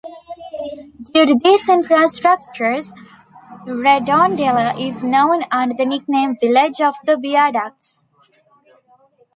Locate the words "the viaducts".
7.05-8.03